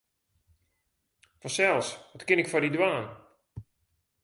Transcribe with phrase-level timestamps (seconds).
[1.41, 3.05] Fansels, wat kin ik foar dy dwaan?